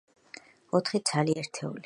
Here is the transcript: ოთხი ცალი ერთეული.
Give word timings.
ოთხი 0.79 1.03
ცალი 1.11 1.39
ერთეული. 1.45 1.79